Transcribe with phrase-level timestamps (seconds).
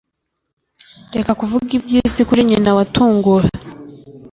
[1.15, 3.43] Reka kuvuga ibyisi kuri nyina watunguwe